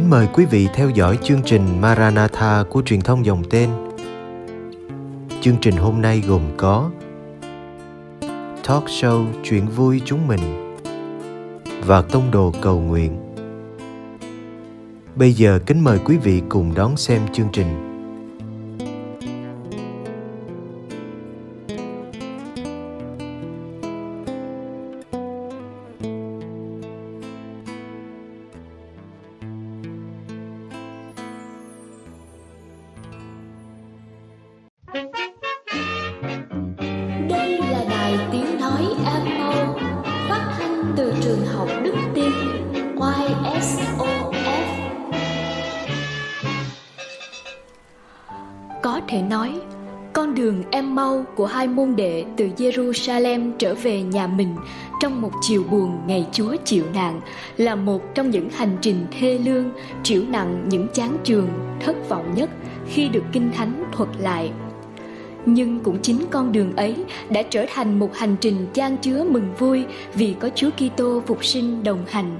Kính 0.00 0.10
mời 0.10 0.28
quý 0.32 0.44
vị 0.44 0.68
theo 0.74 0.90
dõi 0.90 1.18
chương 1.22 1.42
trình 1.44 1.80
Maranatha 1.80 2.64
của 2.70 2.82
truyền 2.82 3.00
thông 3.00 3.26
dòng 3.26 3.42
tên. 3.50 3.70
Chương 5.40 5.56
trình 5.60 5.76
hôm 5.76 6.02
nay 6.02 6.22
gồm 6.28 6.42
có 6.56 6.90
Talk 8.64 8.84
show 8.84 9.26
chuyện 9.44 9.66
vui 9.66 10.00
chúng 10.04 10.28
mình 10.28 10.76
và 11.86 12.02
tông 12.02 12.30
đồ 12.30 12.52
cầu 12.62 12.80
nguyện. 12.80 13.34
Bây 15.14 15.32
giờ 15.32 15.58
kính 15.66 15.84
mời 15.84 15.98
quý 16.04 16.16
vị 16.16 16.42
cùng 16.48 16.74
đón 16.74 16.96
xem 16.96 17.22
chương 17.32 17.48
trình. 17.52 17.89
SOS 43.40 43.80
Có 48.82 49.00
thể 49.08 49.22
nói, 49.22 49.52
con 50.12 50.34
đường 50.34 50.62
em 50.70 50.94
mau 50.94 51.24
của 51.36 51.46
hai 51.46 51.68
môn 51.68 51.96
đệ 51.96 52.24
từ 52.36 52.48
Jerusalem 52.56 53.52
trở 53.58 53.74
về 53.74 54.02
nhà 54.02 54.26
mình 54.26 54.56
trong 55.00 55.22
một 55.22 55.30
chiều 55.42 55.64
buồn 55.70 55.98
ngày 56.06 56.26
Chúa 56.32 56.56
chịu 56.64 56.84
nạn 56.94 57.20
là 57.56 57.74
một 57.74 58.14
trong 58.14 58.30
những 58.30 58.50
hành 58.50 58.76
trình 58.80 59.06
thê 59.20 59.38
lương, 59.44 59.70
chịu 60.02 60.24
nặng 60.28 60.66
những 60.68 60.88
chán 60.94 61.16
trường, 61.24 61.48
thất 61.80 62.08
vọng 62.08 62.34
nhất 62.34 62.50
khi 62.86 63.08
được 63.08 63.24
Kinh 63.32 63.50
Thánh 63.52 63.84
thuật 63.92 64.08
lại 64.18 64.50
nhưng 65.46 65.80
cũng 65.80 65.98
chính 66.02 66.24
con 66.30 66.52
đường 66.52 66.76
ấy 66.76 66.96
đã 67.30 67.42
trở 67.42 67.66
thành 67.74 67.98
một 67.98 68.16
hành 68.16 68.36
trình 68.40 68.66
chan 68.72 68.96
chứa 68.96 69.24
mừng 69.24 69.54
vui 69.58 69.84
vì 70.14 70.34
có 70.40 70.48
Chúa 70.54 70.70
Kitô 70.70 71.22
phục 71.26 71.44
sinh 71.44 71.84
đồng 71.84 72.04
hành. 72.08 72.38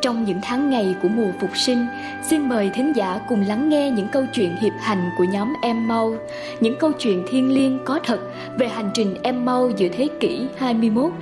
Trong 0.00 0.24
những 0.24 0.40
tháng 0.42 0.70
ngày 0.70 0.94
của 1.02 1.08
mùa 1.08 1.30
phục 1.40 1.56
sinh, 1.56 1.86
xin 2.22 2.48
mời 2.48 2.70
thính 2.74 2.92
giả 2.96 3.20
cùng 3.28 3.44
lắng 3.48 3.68
nghe 3.68 3.90
những 3.90 4.08
câu 4.08 4.24
chuyện 4.32 4.56
hiệp 4.56 4.72
hành 4.80 5.10
của 5.18 5.24
nhóm 5.24 5.52
em 5.62 5.88
mau 5.88 6.14
những 6.60 6.78
câu 6.78 6.92
chuyện 6.92 7.24
thiêng 7.28 7.54
liêng 7.54 7.78
có 7.84 8.00
thật 8.04 8.20
về 8.58 8.68
hành 8.68 8.90
trình 8.94 9.16
em 9.22 9.44
mau 9.44 9.70
giữa 9.76 9.88
thế 9.88 10.08
kỷ 10.20 10.46
21. 10.56 11.12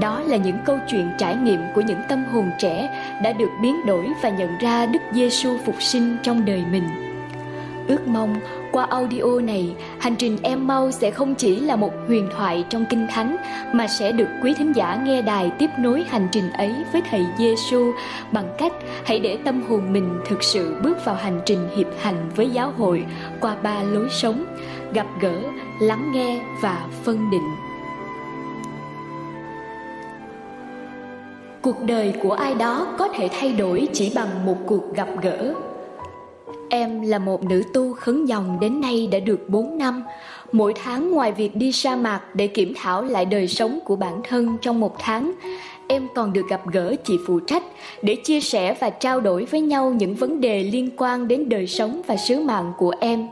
Đó 0.00 0.20
là 0.20 0.36
những 0.36 0.56
câu 0.64 0.78
chuyện 0.90 1.10
trải 1.18 1.36
nghiệm 1.36 1.60
của 1.74 1.80
những 1.80 2.00
tâm 2.08 2.24
hồn 2.32 2.50
trẻ 2.58 2.90
đã 3.22 3.32
được 3.32 3.50
biến 3.62 3.86
đổi 3.86 4.06
và 4.22 4.28
nhận 4.28 4.58
ra 4.58 4.86
Đức 4.86 5.02
Giêsu 5.14 5.58
phục 5.64 5.82
sinh 5.82 6.16
trong 6.22 6.44
đời 6.44 6.62
mình. 6.72 7.09
Ước 7.90 8.06
mong 8.06 8.36
qua 8.72 8.86
audio 8.90 9.40
này, 9.42 9.74
hành 9.98 10.16
trình 10.16 10.38
em 10.42 10.66
mau 10.66 10.90
sẽ 10.90 11.10
không 11.10 11.34
chỉ 11.34 11.60
là 11.60 11.76
một 11.76 11.92
huyền 12.06 12.28
thoại 12.36 12.64
trong 12.68 12.84
kinh 12.90 13.06
thánh 13.10 13.36
mà 13.72 13.86
sẽ 13.86 14.12
được 14.12 14.28
quý 14.42 14.54
thính 14.54 14.72
giả 14.72 15.02
nghe 15.04 15.22
đài 15.22 15.50
tiếp 15.58 15.70
nối 15.78 16.04
hành 16.08 16.28
trình 16.32 16.50
ấy 16.52 16.74
với 16.92 17.02
thầy 17.10 17.26
Giêsu 17.38 17.92
bằng 18.32 18.54
cách 18.58 18.72
hãy 19.04 19.20
để 19.20 19.38
tâm 19.44 19.62
hồn 19.68 19.92
mình 19.92 20.20
thực 20.28 20.42
sự 20.42 20.76
bước 20.82 21.04
vào 21.04 21.14
hành 21.14 21.40
trình 21.46 21.68
hiệp 21.76 21.86
hành 22.00 22.30
với 22.36 22.50
giáo 22.50 22.72
hội 22.78 23.04
qua 23.40 23.56
ba 23.62 23.82
lối 23.82 24.08
sống: 24.10 24.44
gặp 24.92 25.06
gỡ, 25.20 25.40
lắng 25.80 26.10
nghe 26.14 26.40
và 26.62 26.86
phân 27.04 27.30
định. 27.30 27.50
Cuộc 31.62 31.82
đời 31.82 32.14
của 32.22 32.32
ai 32.32 32.54
đó 32.54 32.86
có 32.98 33.08
thể 33.08 33.28
thay 33.40 33.52
đổi 33.52 33.88
chỉ 33.92 34.12
bằng 34.14 34.46
một 34.46 34.56
cuộc 34.66 34.94
gặp 34.94 35.08
gỡ 35.22 35.54
Em 36.72 37.00
là 37.02 37.18
một 37.18 37.44
nữ 37.44 37.62
tu 37.74 37.94
khấn 37.94 38.26
dòng 38.26 38.60
đến 38.60 38.80
nay 38.80 39.08
đã 39.12 39.18
được 39.18 39.48
4 39.48 39.78
năm. 39.78 40.02
Mỗi 40.52 40.74
tháng 40.84 41.10
ngoài 41.10 41.32
việc 41.32 41.56
đi 41.56 41.72
sa 41.72 41.96
mạc 41.96 42.20
để 42.34 42.46
kiểm 42.46 42.72
thảo 42.76 43.02
lại 43.02 43.24
đời 43.24 43.48
sống 43.48 43.78
của 43.84 43.96
bản 43.96 44.20
thân 44.28 44.56
trong 44.62 44.80
một 44.80 44.96
tháng, 44.98 45.32
em 45.88 46.08
còn 46.14 46.32
được 46.32 46.48
gặp 46.48 46.60
gỡ 46.72 46.94
chị 47.04 47.18
phụ 47.26 47.40
trách 47.40 47.62
để 48.02 48.16
chia 48.24 48.40
sẻ 48.40 48.76
và 48.80 48.90
trao 48.90 49.20
đổi 49.20 49.44
với 49.44 49.60
nhau 49.60 49.90
những 49.90 50.14
vấn 50.14 50.40
đề 50.40 50.62
liên 50.62 50.90
quan 50.96 51.28
đến 51.28 51.48
đời 51.48 51.66
sống 51.66 52.02
và 52.06 52.16
sứ 52.16 52.40
mạng 52.40 52.72
của 52.78 52.94
em. 53.00 53.28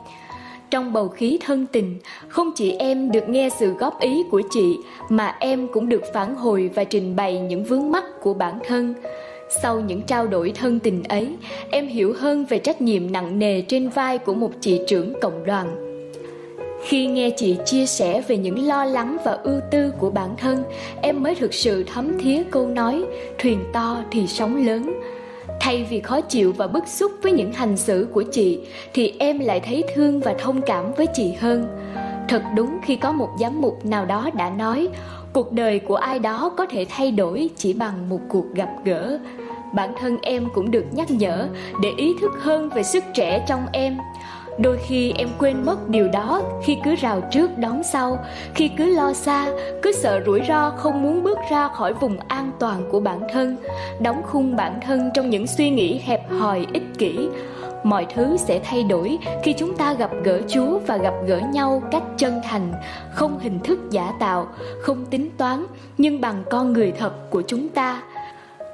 Trong 0.71 0.93
bầu 0.93 1.09
khí 1.09 1.39
thân 1.45 1.67
tình, 1.73 1.99
không 2.29 2.51
chỉ 2.57 2.73
em 2.73 3.13
được 3.13 3.29
nghe 3.29 3.49
sự 3.59 3.73
góp 3.73 4.01
ý 4.01 4.23
của 4.31 4.43
chị 4.51 4.77
mà 5.09 5.37
em 5.41 5.69
cũng 5.73 5.89
được 5.89 6.03
phản 6.15 6.35
hồi 6.35 6.71
và 6.75 6.85
trình 6.85 7.17
bày 7.17 7.41
những 7.41 7.65
vướng 7.65 7.91
mắc 7.91 8.05
của 8.21 8.35
bản 8.35 8.59
thân 8.69 8.95
sau 9.51 9.81
những 9.81 10.03
trao 10.03 10.27
đổi 10.27 10.53
thân 10.55 10.79
tình 10.79 11.03
ấy, 11.05 11.37
em 11.71 11.87
hiểu 11.87 12.15
hơn 12.19 12.45
về 12.45 12.59
trách 12.59 12.81
nhiệm 12.81 13.13
nặng 13.13 13.39
nề 13.39 13.61
trên 13.61 13.89
vai 13.89 14.19
của 14.19 14.35
một 14.35 14.51
chị 14.61 14.81
trưởng 14.87 15.21
cộng 15.21 15.47
đoàn. 15.47 15.85
Khi 16.85 17.07
nghe 17.07 17.31
chị 17.31 17.57
chia 17.65 17.87
sẻ 17.87 18.23
về 18.29 18.37
những 18.37 18.67
lo 18.67 18.85
lắng 18.85 19.17
và 19.25 19.33
ưu 19.33 19.61
tư 19.71 19.93
của 19.99 20.11
bản 20.11 20.37
thân, 20.37 20.63
em 21.03 21.23
mới 21.23 21.35
thực 21.35 21.55
sự 21.55 21.85
thấm 21.95 22.19
thía 22.19 22.43
câu 22.51 22.69
nói, 22.69 23.05
thuyền 23.39 23.65
to 23.73 24.05
thì 24.11 24.27
sóng 24.27 24.67
lớn. 24.67 25.01
Thay 25.61 25.87
vì 25.91 26.01
khó 26.01 26.21
chịu 26.21 26.53
và 26.53 26.67
bức 26.67 26.89
xúc 26.89 27.13
với 27.23 27.33
những 27.33 27.53
hành 27.53 27.77
xử 27.77 28.09
của 28.13 28.23
chị, 28.23 28.59
thì 28.95 29.15
em 29.19 29.39
lại 29.39 29.61
thấy 29.61 29.85
thương 29.95 30.21
và 30.21 30.35
thông 30.39 30.63
cảm 30.63 30.93
với 30.93 31.07
chị 31.15 31.33
hơn. 31.41 31.67
Thật 32.29 32.43
đúng 32.57 32.79
khi 32.85 32.97
có 32.97 33.13
một 33.13 33.29
giám 33.41 33.61
mục 33.61 33.87
nào 33.87 34.07
đó 34.07 34.31
đã 34.35 34.51
nói 34.51 34.89
cuộc 35.33 35.53
đời 35.53 35.79
của 35.79 35.97
ai 35.97 36.19
đó 36.19 36.53
có 36.57 36.67
thể 36.67 36.87
thay 36.89 37.11
đổi 37.11 37.51
chỉ 37.57 37.73
bằng 37.73 38.09
một 38.09 38.21
cuộc 38.29 38.45
gặp 38.55 38.69
gỡ. 38.85 39.19
Bản 39.73 39.95
thân 40.01 40.17
em 40.23 40.49
cũng 40.55 40.71
được 40.71 40.85
nhắc 40.93 41.11
nhở 41.11 41.49
để 41.83 41.93
ý 41.97 42.15
thức 42.21 42.33
hơn 42.41 42.69
về 42.69 42.83
sức 42.83 43.05
trẻ 43.15 43.45
trong 43.49 43.67
em. 43.73 43.99
Đôi 44.59 44.79
khi 44.87 45.13
em 45.13 45.29
quên 45.39 45.65
mất 45.67 45.89
điều 45.89 46.09
đó 46.09 46.43
khi 46.65 46.77
cứ 46.85 46.95
rào 46.95 47.21
trước 47.33 47.59
đón 47.59 47.83
sau, 47.83 48.19
khi 48.55 48.71
cứ 48.77 48.85
lo 48.85 49.13
xa, 49.13 49.47
cứ 49.83 49.93
sợ 49.93 50.21
rủi 50.27 50.41
ro 50.49 50.71
không 50.71 51.03
muốn 51.03 51.23
bước 51.23 51.39
ra 51.51 51.69
khỏi 51.69 51.93
vùng 51.93 52.19
an 52.29 52.51
toàn 52.59 52.89
của 52.91 53.01
bản 53.01 53.21
thân, 53.33 53.57
đóng 54.01 54.23
khung 54.27 54.57
bản 54.57 54.81
thân 54.87 55.11
trong 55.15 55.31
những 55.31 55.47
suy 55.47 55.71
nghĩ 55.71 56.01
hẹp 56.05 56.31
hòi 56.31 56.67
ích 56.73 56.99
kỷ 56.99 57.29
mọi 57.83 58.07
thứ 58.15 58.37
sẽ 58.37 58.61
thay 58.65 58.83
đổi 58.83 59.19
khi 59.43 59.55
chúng 59.59 59.77
ta 59.77 59.95
gặp 59.95 60.11
gỡ 60.25 60.41
chúa 60.49 60.79
và 60.87 60.97
gặp 60.97 61.15
gỡ 61.27 61.41
nhau 61.53 61.83
cách 61.91 62.03
chân 62.17 62.41
thành, 62.45 62.73
không 63.13 63.39
hình 63.39 63.59
thức 63.65 63.79
giả 63.91 64.13
tạo, 64.21 64.49
không 64.81 65.07
tính 65.07 65.29
toán, 65.37 65.67
nhưng 65.99 66.21
bằng 66.21 66.45
con 66.51 66.73
người 66.73 66.93
thật 66.99 67.31
của 67.31 67.43
chúng 67.47 67.69
ta. 67.69 68.03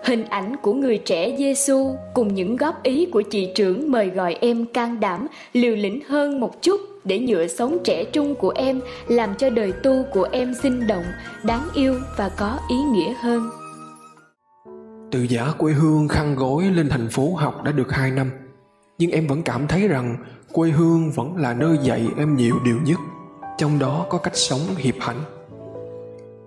Hình 0.05 0.25
ảnh 0.25 0.57
của 0.63 0.73
người 0.73 0.99
trẻ 0.99 1.37
Giêsu 1.39 1.97
cùng 2.15 2.35
những 2.35 2.57
góp 2.57 2.83
ý 2.83 3.07
của 3.07 3.23
chị 3.23 3.53
trưởng 3.55 3.91
mời 3.91 4.09
gọi 4.09 4.37
em 4.41 4.67
can 4.67 5.01
đảm, 5.01 5.27
liều 5.53 5.77
lĩnh 5.77 6.01
hơn 6.09 6.41
một 6.41 6.63
chút 6.63 6.81
để 7.05 7.19
nhựa 7.19 7.47
sống 7.47 7.79
trẻ 7.85 8.05
trung 8.05 8.35
của 8.35 8.53
em, 8.57 8.81
làm 9.09 9.35
cho 9.35 9.51
đời 9.51 9.73
tu 9.73 10.05
của 10.13 10.29
em 10.33 10.55
sinh 10.63 10.87
động, 10.87 11.05
đáng 11.43 11.69
yêu 11.75 11.95
và 12.17 12.29
có 12.29 12.59
ý 12.69 12.77
nghĩa 12.77 13.15
hơn. 13.21 13.51
Từ 15.13 15.27
giả 15.29 15.53
quê 15.59 15.73
hương 15.73 16.09
khăn 16.09 16.35
gối 16.35 16.65
lên 16.65 16.89
thành 16.89 17.09
phố 17.09 17.35
học 17.35 17.65
đã 17.65 17.73
được 17.73 17.93
2 17.93 18.11
năm 18.11 18.31
nhưng 18.99 19.11
em 19.11 19.27
vẫn 19.27 19.43
cảm 19.43 19.69
thấy 19.69 19.89
rằng 19.89 20.17
quê 20.53 20.71
hương 20.71 21.11
vẫn 21.11 21.37
là 21.37 21.55
nơi 21.55 21.79
dạy 21.83 22.09
em 22.19 22.37
nhiều 22.37 22.55
điều 22.65 22.79
nhất. 22.85 22.99
Trong 23.59 23.79
đó 23.79 24.07
có 24.11 24.19
cách 24.19 24.37
sống 24.37 24.61
hiệp 24.77 24.95
hạnh. 25.01 25.21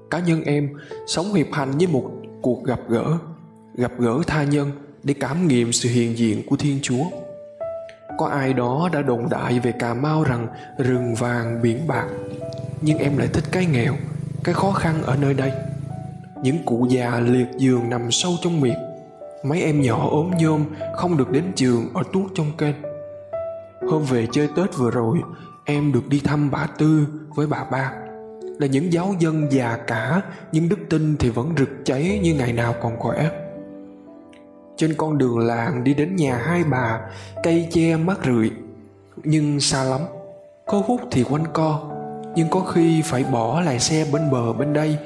Cá 0.09 0.19
nhân 0.19 0.43
em 0.43 0.69
sống 1.07 1.33
hiệp 1.33 1.47
hành 1.51 1.77
như 1.77 1.87
một 1.87 2.11
cuộc 2.41 2.63
gặp 2.63 2.79
gỡ 2.89 3.17
gặp 3.77 3.91
gỡ 3.97 4.19
tha 4.27 4.43
nhân 4.43 4.71
để 5.03 5.13
cảm 5.19 5.47
nghiệm 5.47 5.71
sự 5.71 5.89
hiện 5.89 6.17
diện 6.17 6.41
của 6.47 6.55
thiên 6.55 6.79
chúa. 6.81 7.03
Có 8.17 8.27
ai 8.27 8.53
đó 8.53 8.89
đã 8.93 9.01
đồn 9.01 9.29
đại 9.29 9.59
về 9.59 9.71
cà 9.71 9.93
mau 9.93 10.23
rằng 10.23 10.47
rừng 10.77 11.15
vàng 11.15 11.61
biển 11.61 11.87
bạc, 11.87 12.07
nhưng 12.81 12.97
em 12.97 13.17
lại 13.17 13.27
thích 13.33 13.43
cái 13.51 13.65
nghèo, 13.65 13.93
cái 14.43 14.55
khó 14.55 14.71
khăn 14.71 15.03
ở 15.03 15.15
nơi 15.15 15.33
đây. 15.33 15.51
Những 16.43 16.57
cụ 16.65 16.87
già 16.89 17.19
liệt 17.19 17.47
giường 17.57 17.89
nằm 17.89 18.11
sâu 18.11 18.33
trong 18.41 18.61
miệt 18.61 18.77
mấy 19.43 19.61
em 19.61 19.81
nhỏ 19.81 20.07
ốm 20.11 20.31
nhôm 20.39 20.65
không 20.95 21.17
được 21.17 21.31
đến 21.31 21.43
trường 21.55 21.85
ở 21.93 22.03
tuốt 22.13 22.31
trong 22.35 22.51
kênh 22.57 22.75
Hôm 23.89 24.03
về 24.03 24.27
chơi 24.31 24.47
Tết 24.55 24.77
vừa 24.77 24.91
rồi, 24.91 25.17
em 25.65 25.91
được 25.93 26.07
đi 26.09 26.21
thăm 26.23 26.51
bà 26.51 26.67
Tư 26.77 27.07
với 27.35 27.47
bà 27.47 27.63
Ba. 27.71 27.91
Là 28.59 28.67
những 28.67 28.93
giáo 28.93 29.13
dân 29.19 29.47
già 29.51 29.77
cả, 29.87 30.21
nhưng 30.51 30.69
đức 30.69 30.79
tin 30.89 31.17
thì 31.17 31.29
vẫn 31.29 31.53
rực 31.57 31.69
cháy 31.85 32.19
như 32.23 32.35
ngày 32.35 32.53
nào 32.53 32.75
còn 32.81 32.97
khỏe. 32.99 33.29
Trên 34.77 34.93
con 34.97 35.17
đường 35.17 35.37
làng 35.37 35.83
đi 35.83 35.93
đến 35.93 36.15
nhà 36.15 36.37
hai 36.37 36.63
bà, 36.63 36.99
cây 37.43 37.67
che 37.71 37.95
mát 37.95 38.17
rượi, 38.25 38.51
nhưng 39.23 39.59
xa 39.59 39.83
lắm. 39.83 40.01
Có 40.65 40.83
hút 40.85 41.01
thì 41.11 41.23
quanh 41.23 41.45
co, 41.53 41.91
nhưng 42.35 42.49
có 42.49 42.59
khi 42.59 43.01
phải 43.01 43.23
bỏ 43.23 43.61
lại 43.61 43.79
xe 43.79 44.05
bên 44.13 44.31
bờ 44.31 44.53
bên 44.53 44.73
đây 44.73 44.97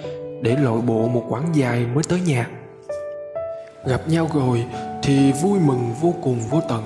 để 0.42 0.56
lội 0.56 0.82
bộ 0.82 1.08
một 1.08 1.26
quãng 1.30 1.46
dài 1.54 1.86
mới 1.94 2.04
tới 2.10 2.22
nhà. 2.22 2.50
Gặp 3.86 4.10
nhau 4.10 4.30
rồi 4.34 4.66
thì 5.04 5.32
vui 5.32 5.60
mừng 5.60 5.94
vô 6.02 6.14
cùng 6.24 6.40
vô 6.50 6.62
tận. 6.70 6.84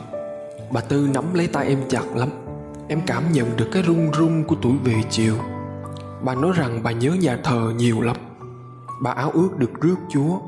Bà 0.72 0.82
Tư 0.82 1.10
nắm 1.14 1.34
lấy 1.34 1.48
tay 1.48 1.68
em 1.68 1.80
chặt 1.90 2.16
lắm. 2.16 2.30
Em 2.88 3.02
cảm 3.06 3.24
nhận 3.32 3.58
được 3.58 3.70
cái 3.72 3.84
run 3.84 4.12
run 4.12 4.44
của 4.44 4.56
tuổi 4.62 4.74
về 4.84 4.94
chiều. 5.10 5.36
Bà 6.22 6.36
nói 6.36 6.52
rằng 6.56 6.84
bà 6.84 6.92
nhớ 6.92 7.12
nhà 7.22 7.38
thờ 7.44 7.74
nhiều 7.78 8.02
lắm. 8.02 8.16
Bà 9.02 9.12
áo 9.12 9.32
ước 9.34 9.58
được 9.58 9.82
rước 9.82 9.96
Chúa. 10.10 10.40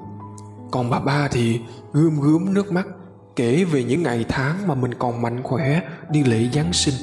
Còn 0.72 0.90
bà 0.90 1.00
ba 1.00 1.28
thì 1.32 1.62
gươm 1.94 2.20
gớm 2.22 2.54
nước 2.54 2.72
mắt 2.72 2.88
kể 3.36 3.64
về 3.64 3.84
những 3.84 4.04
ngày 4.04 4.26
tháng 4.30 4.68
mà 4.68 4.76
mình 4.76 4.94
còn 4.94 5.22
mạnh 5.22 5.44
khỏe 5.44 5.82
đi 6.10 6.24
lễ 6.24 6.50
Giáng 6.54 6.74
sinh. 6.74 6.96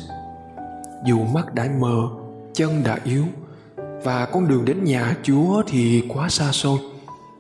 Dù 1.07 1.25
mắt 1.25 1.55
đã 1.55 1.67
mờ, 1.81 2.09
chân 2.55 2.83
đã 2.85 2.99
yếu 3.05 3.25
và 4.05 4.27
con 4.33 4.49
đường 4.49 4.65
đến 4.65 4.85
nhà 4.85 5.17
Chúa 5.23 5.63
thì 5.67 6.05
quá 6.09 6.29
xa 6.29 6.53
xôi 6.53 6.79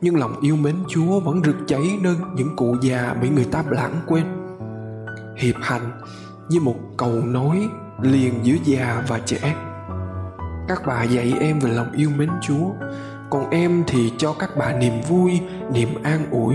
nhưng 0.04 0.16
lòng 0.16 0.40
yêu 0.40 0.56
mến 0.56 0.74
Chúa 0.88 1.20
vẫn 1.20 1.42
rực 1.44 1.56
cháy 1.66 1.98
nơi 2.02 2.16
những 2.34 2.56
cụ 2.56 2.76
già 2.82 3.14
bị 3.22 3.28
người 3.28 3.44
ta 3.44 3.64
lãng 3.70 4.00
quên. 4.06 4.24
Hiệp 5.36 5.54
hành 5.60 6.00
như 6.48 6.60
một 6.60 6.76
cầu 6.96 7.12
nối 7.24 7.68
liền 8.02 8.34
giữa 8.42 8.56
già 8.64 9.04
và 9.08 9.20
trẻ. 9.26 9.56
Các 10.68 10.82
bà 10.86 11.02
dạy 11.02 11.34
em 11.40 11.58
về 11.58 11.70
lòng 11.70 11.92
yêu 11.92 12.10
mến 12.16 12.28
Chúa, 12.42 12.70
còn 13.30 13.50
em 13.50 13.84
thì 13.86 14.12
cho 14.18 14.32
các 14.32 14.50
bà 14.58 14.72
niềm 14.72 14.92
vui, 15.08 15.40
niềm 15.72 15.88
an 16.02 16.30
ủi. 16.30 16.54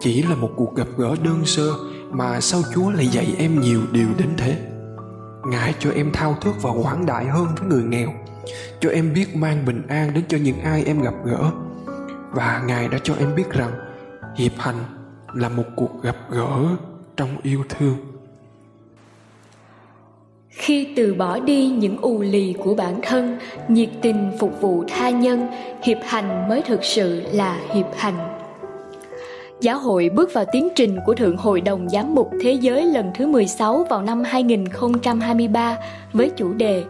Chỉ 0.00 0.22
là 0.22 0.34
một 0.34 0.50
cuộc 0.56 0.76
gặp 0.76 0.88
gỡ 0.96 1.14
đơn 1.24 1.44
sơ 1.44 1.72
mà 2.10 2.40
sao 2.40 2.60
Chúa 2.74 2.90
lại 2.90 3.06
dạy 3.06 3.34
em 3.38 3.60
nhiều 3.60 3.80
điều 3.92 4.08
đến 4.18 4.28
thế. 4.36 4.58
Ngài 5.46 5.74
cho 5.78 5.90
em 5.90 6.10
thao 6.12 6.34
thức 6.40 6.54
và 6.62 6.70
quảng 6.70 7.06
đại 7.06 7.24
hơn 7.26 7.46
với 7.58 7.68
người 7.68 7.82
nghèo, 7.82 8.08
cho 8.80 8.90
em 8.90 9.12
biết 9.12 9.36
mang 9.36 9.64
bình 9.64 9.82
an 9.88 10.14
đến 10.14 10.24
cho 10.28 10.38
những 10.38 10.60
ai 10.60 10.84
em 10.84 11.00
gặp 11.00 11.14
gỡ 11.24 11.50
và 12.30 12.62
ngài 12.66 12.88
đã 12.88 12.98
cho 13.02 13.14
em 13.18 13.34
biết 13.34 13.50
rằng 13.50 13.70
hiệp 14.36 14.52
hành 14.58 14.76
là 15.34 15.48
một 15.48 15.64
cuộc 15.76 16.02
gặp 16.02 16.16
gỡ 16.30 16.66
trong 17.16 17.28
yêu 17.42 17.64
thương. 17.68 17.96
Khi 20.48 20.88
từ 20.96 21.14
bỏ 21.14 21.38
đi 21.38 21.66
những 21.68 21.96
ù 21.96 22.20
lì 22.20 22.54
của 22.64 22.74
bản 22.74 23.00
thân 23.02 23.38
nhiệt 23.68 23.88
tình 24.02 24.30
phục 24.40 24.60
vụ 24.60 24.84
tha 24.88 25.10
nhân 25.10 25.46
hiệp 25.82 25.98
hành 26.04 26.48
mới 26.48 26.62
thực 26.62 26.84
sự 26.84 27.22
là 27.32 27.60
hiệp 27.74 27.86
hành. 27.96 28.38
Giáo 29.60 29.78
hội 29.78 30.10
bước 30.14 30.30
vào 30.34 30.44
tiến 30.52 30.68
trình 30.76 30.98
của 31.06 31.14
Thượng 31.14 31.36
Hội 31.36 31.60
đồng 31.60 31.88
Giám 31.88 32.14
mục 32.14 32.30
Thế 32.42 32.52
giới 32.52 32.84
lần 32.84 33.10
thứ 33.14 33.26
16 33.26 33.86
vào 33.90 34.02
năm 34.02 34.22
2023 34.24 35.76
với 36.12 36.30
chủ 36.36 36.52
đề 36.52 36.84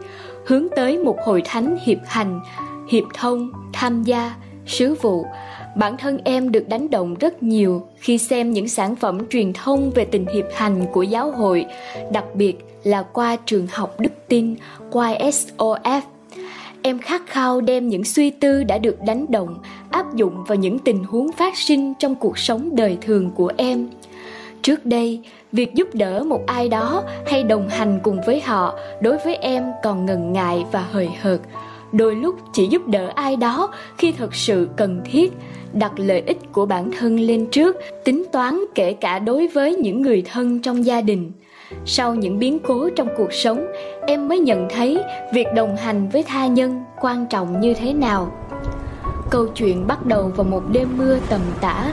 hướng 0.46 0.66
tới 0.76 0.98
một 0.98 1.16
hội 1.24 1.42
thánh 1.44 1.78
hiệp 1.82 1.98
hành, 2.06 2.40
hiệp 2.88 3.04
thông, 3.14 3.50
tham 3.72 4.02
gia, 4.02 4.34
sứ 4.68 4.94
vụ, 4.94 5.26
bản 5.76 5.96
thân 5.96 6.18
em 6.24 6.52
được 6.52 6.68
đánh 6.68 6.90
động 6.90 7.14
rất 7.14 7.42
nhiều 7.42 7.86
khi 7.96 8.18
xem 8.18 8.52
những 8.52 8.68
sản 8.68 8.96
phẩm 8.96 9.28
truyền 9.30 9.52
thông 9.52 9.90
về 9.90 10.04
tình 10.04 10.26
hiệp 10.34 10.44
hành 10.54 10.86
của 10.92 11.02
giáo 11.02 11.30
hội, 11.30 11.66
đặc 12.12 12.24
biệt 12.34 12.58
là 12.84 13.02
qua 13.02 13.36
trường 13.46 13.66
học 13.66 14.00
đức 14.00 14.12
tin 14.28 14.54
YSOF 14.90 16.00
em 16.82 16.98
khát 16.98 17.22
khao 17.26 17.60
đem 17.60 17.88
những 17.88 18.04
suy 18.04 18.30
tư 18.30 18.64
đã 18.64 18.78
được 18.78 18.96
đánh 19.06 19.26
động 19.28 19.58
áp 19.90 20.14
dụng 20.14 20.44
vào 20.44 20.56
những 20.56 20.78
tình 20.78 21.04
huống 21.04 21.32
phát 21.32 21.58
sinh 21.58 21.94
trong 21.98 22.14
cuộc 22.14 22.38
sống 22.38 22.76
đời 22.76 22.98
thường 23.00 23.30
của 23.30 23.52
em. 23.56 23.88
Trước 24.62 24.86
đây, 24.86 25.20
việc 25.52 25.74
giúp 25.74 25.88
đỡ 25.92 26.24
một 26.26 26.40
ai 26.46 26.68
đó 26.68 27.02
hay 27.26 27.44
đồng 27.44 27.68
hành 27.68 28.00
cùng 28.02 28.20
với 28.26 28.40
họ 28.40 28.78
đối 29.00 29.18
với 29.18 29.34
em 29.34 29.64
còn 29.82 30.06
ngần 30.06 30.32
ngại 30.32 30.64
và 30.72 30.86
hời 30.90 31.08
hợt 31.20 31.40
đôi 31.92 32.16
lúc 32.16 32.36
chỉ 32.52 32.66
giúp 32.66 32.88
đỡ 32.88 33.12
ai 33.14 33.36
đó 33.36 33.70
khi 33.98 34.12
thật 34.12 34.34
sự 34.34 34.68
cần 34.76 35.00
thiết, 35.04 35.32
đặt 35.72 35.92
lợi 35.96 36.22
ích 36.26 36.38
của 36.52 36.66
bản 36.66 36.90
thân 36.98 37.20
lên 37.20 37.46
trước, 37.46 37.76
tính 38.04 38.24
toán 38.32 38.60
kể 38.74 38.92
cả 38.92 39.18
đối 39.18 39.48
với 39.48 39.76
những 39.76 40.02
người 40.02 40.22
thân 40.32 40.62
trong 40.62 40.84
gia 40.84 41.00
đình. 41.00 41.32
Sau 41.84 42.14
những 42.14 42.38
biến 42.38 42.58
cố 42.58 42.88
trong 42.96 43.08
cuộc 43.16 43.32
sống, 43.32 43.66
em 44.06 44.28
mới 44.28 44.38
nhận 44.38 44.68
thấy 44.70 45.02
việc 45.32 45.46
đồng 45.54 45.76
hành 45.76 46.08
với 46.08 46.22
tha 46.22 46.46
nhân 46.46 46.84
quan 47.00 47.26
trọng 47.26 47.60
như 47.60 47.74
thế 47.74 47.92
nào. 47.92 48.32
Câu 49.30 49.46
chuyện 49.46 49.86
bắt 49.86 50.06
đầu 50.06 50.32
vào 50.36 50.44
một 50.44 50.62
đêm 50.72 50.88
mưa 50.98 51.18
tầm 51.28 51.40
tã, 51.60 51.92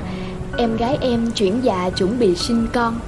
em 0.57 0.77
gái 0.77 0.97
em 1.01 1.31
chuyển 1.35 1.53
dạ 1.63 1.89
chuẩn 1.97 2.19
bị 2.19 2.35
sinh 2.35 2.67
con. 2.73 2.99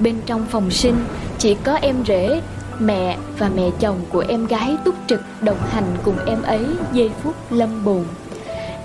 Bên 0.00 0.14
trong 0.26 0.46
phòng 0.50 0.70
sinh, 0.70 0.94
chỉ 1.38 1.56
có 1.64 1.74
em 1.74 1.96
rể 2.06 2.40
mẹ 2.80 3.18
và 3.38 3.50
mẹ 3.56 3.70
chồng 3.80 3.96
của 4.12 4.24
em 4.28 4.46
gái 4.46 4.76
túc 4.84 4.94
trực 5.06 5.20
đồng 5.40 5.60
hành 5.70 5.96
cùng 6.04 6.16
em 6.26 6.42
ấy 6.42 6.66
giây 6.92 7.10
phút 7.22 7.34
lâm 7.50 7.84
bồn 7.84 8.04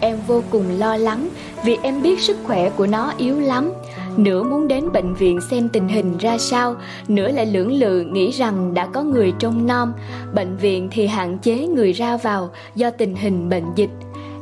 em 0.01 0.17
vô 0.27 0.43
cùng 0.49 0.79
lo 0.79 0.97
lắng 0.97 1.29
vì 1.65 1.77
em 1.83 2.01
biết 2.01 2.19
sức 2.19 2.37
khỏe 2.43 2.69
của 2.69 2.87
nó 2.87 3.13
yếu 3.17 3.39
lắm. 3.39 3.73
Nửa 4.17 4.43
muốn 4.43 4.67
đến 4.67 4.91
bệnh 4.91 5.13
viện 5.13 5.41
xem 5.41 5.69
tình 5.69 5.87
hình 5.87 6.17
ra 6.17 6.37
sao, 6.37 6.75
nửa 7.07 7.31
lại 7.31 7.45
lưỡng 7.45 7.73
lự 7.73 8.01
nghĩ 8.01 8.31
rằng 8.31 8.73
đã 8.73 8.85
có 8.85 9.03
người 9.03 9.33
trông 9.39 9.67
nom. 9.67 9.93
Bệnh 10.33 10.57
viện 10.57 10.87
thì 10.91 11.07
hạn 11.07 11.37
chế 11.37 11.67
người 11.67 11.91
ra 11.91 12.17
vào 12.17 12.49
do 12.75 12.89
tình 12.89 13.15
hình 13.15 13.49
bệnh 13.49 13.65
dịch. 13.75 13.89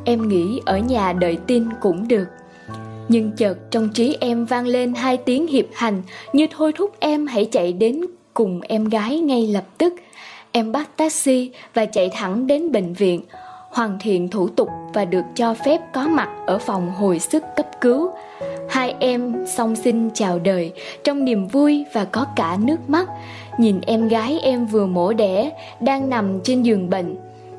Em 0.06 0.28
nghĩ 0.28 0.62
ở 0.66 0.78
nhà 0.78 1.14
đợi 1.14 1.38
tin 1.48 1.64
cũng 1.82 2.08
được. 2.08 2.26
Nhưng 3.10 3.32
chợt 3.32 3.72
trong 3.72 3.90
trí 3.90 4.18
em 4.20 4.46
vang 4.46 4.68
lên 4.68 4.94
hai 4.94 5.18
tiếng 5.18 5.48
hiệp 5.48 5.66
hành 5.74 6.02
như 6.34 6.48
thôi 6.58 6.72
thúc 6.76 6.96
em 7.00 7.28
hãy 7.28 7.46
chạy 7.46 7.74
đến 7.74 8.02
cùng 8.40 8.62
em 8.62 8.86
gái 8.86 9.20
ngay 9.20 9.48
lập 9.48 9.64
tức. 9.78 9.94
Em 10.52 10.72
bắt 10.72 10.98
taxi 10.98 11.52
và 11.74 11.86
chạy 11.86 12.10
thẳng 12.14 12.48
đến 12.48 12.72
bệnh 12.72 12.94
viện, 12.94 13.22
hoàn 13.70 13.98
thiện 14.00 14.30
thủ 14.30 14.48
tục 14.48 14.70
và 14.94 15.06
được 15.06 15.22
cho 15.36 15.54
phép 15.54 15.82
có 15.94 16.08
mặt 16.08 16.30
ở 16.48 16.58
phòng 16.58 16.92
hồi 16.92 17.20
sức 17.20 17.44
cấp 17.56 17.66
cứu. 17.82 18.12
Hai 18.70 18.96
em 19.00 19.46
song 19.48 19.76
sinh 19.76 20.10
chào 20.14 20.40
đời 20.40 20.72
trong 21.04 21.26
niềm 21.26 21.48
vui 21.48 21.86
và 21.94 22.06
có 22.06 22.26
cả 22.36 22.58
nước 22.60 22.78
mắt. 22.88 23.10
Nhìn 23.58 23.82
em 23.82 24.08
gái 24.08 24.40
em 24.40 24.66
vừa 24.66 24.86
mổ 24.86 25.14
đẻ 25.14 25.52
đang 25.80 26.10
nằm 26.10 26.40
trên 26.44 26.64
giường 26.64 26.90
bệnh, 26.90 27.16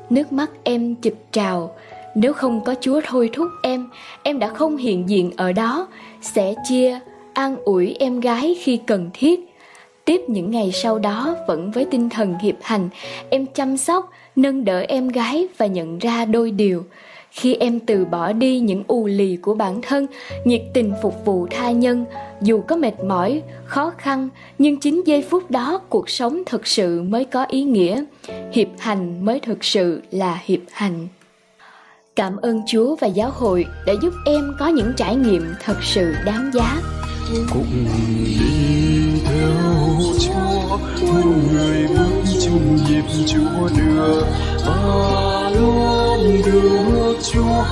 nước 0.09 0.31
mắt 0.31 0.49
em 0.63 0.95
chực 0.95 1.13
trào. 1.31 1.75
Nếu 2.15 2.33
không 2.33 2.63
có 2.63 2.75
chúa 2.81 3.01
thôi 3.05 3.29
thúc 3.33 3.47
em 3.63 3.89
em 4.23 4.39
đã 4.39 4.47
không 4.47 4.77
hiện 4.77 5.09
diện 5.09 5.31
ở 5.37 5.51
đó, 5.51 5.87
sẽ 6.21 6.53
chia, 6.69 6.99
an 7.33 7.55
ủi 7.63 7.95
em 7.99 8.19
gái 8.19 8.55
khi 8.61 8.77
cần 8.87 9.09
thiết. 9.13 9.50
Tiếp 10.11 10.21
những 10.27 10.51
ngày 10.51 10.71
sau 10.71 10.99
đó 10.99 11.35
vẫn 11.47 11.71
với 11.71 11.85
tinh 11.85 12.09
thần 12.09 12.35
hiệp 12.39 12.55
hành, 12.61 12.89
em 13.29 13.45
chăm 13.45 13.77
sóc, 13.77 14.09
nâng 14.35 14.65
đỡ 14.65 14.85
em 14.87 15.07
gái 15.07 15.47
và 15.57 15.65
nhận 15.65 15.99
ra 15.99 16.25
đôi 16.25 16.51
điều. 16.51 16.85
Khi 17.31 17.55
em 17.55 17.79
từ 17.79 18.05
bỏ 18.05 18.33
đi 18.33 18.59
những 18.59 18.83
ù 18.87 19.05
lì 19.05 19.37
của 19.41 19.53
bản 19.53 19.81
thân, 19.81 20.07
nhiệt 20.45 20.61
tình 20.73 20.93
phục 21.01 21.25
vụ 21.25 21.47
tha 21.51 21.71
nhân, 21.71 22.05
dù 22.41 22.61
có 22.67 22.75
mệt 22.75 22.93
mỏi, 23.07 23.41
khó 23.65 23.91
khăn, 23.97 24.29
nhưng 24.57 24.79
chính 24.79 25.03
giây 25.05 25.21
phút 25.29 25.51
đó 25.51 25.81
cuộc 25.89 26.09
sống 26.09 26.43
thực 26.45 26.67
sự 26.67 27.01
mới 27.01 27.25
có 27.25 27.45
ý 27.45 27.63
nghĩa. 27.63 28.03
Hiệp 28.53 28.67
hành 28.79 29.25
mới 29.25 29.39
thực 29.39 29.63
sự 29.63 30.01
là 30.11 30.39
hiệp 30.43 30.61
hành. 30.71 31.07
Cảm 32.15 32.37
ơn 32.37 32.61
Chúa 32.67 32.95
và 32.95 33.07
giáo 33.07 33.31
hội 33.33 33.65
đã 33.85 33.93
giúp 34.01 34.13
em 34.25 34.53
có 34.59 34.67
những 34.67 34.93
trải 34.97 35.15
nghiệm 35.15 35.53
thật 35.63 35.77
sự 35.83 36.13
đáng 36.25 36.51
giá. 36.53 36.81
Cũng 37.53 37.65
Chúa, 40.25 40.77
muôn 41.01 41.47
người 41.51 41.87
bước 41.87 42.23
chung 42.45 42.75
nhịp 42.75 43.03
Chúa 43.27 43.69
đưa. 43.77 44.23
Và 44.65 45.51
luôn 45.59 46.41
được 46.45 47.15
Chúa 47.33 47.63